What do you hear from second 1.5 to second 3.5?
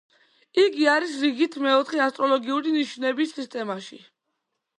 მეოთხე ასტროლოგიური ნიშნების